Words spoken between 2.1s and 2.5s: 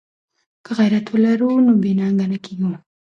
نه